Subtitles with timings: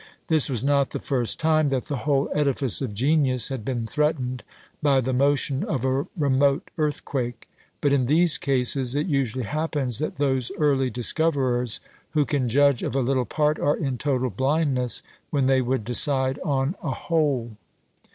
[0.29, 4.43] This was not the first time that the whole edifice of genius had been threatened
[4.81, 7.47] by the motion of a remote earthquake;
[7.81, 11.79] but in these cases it usually happens that those early discoverers
[12.13, 16.39] who can judge of a little part, are in total blindness when they would decide
[16.43, 17.55] on a whole.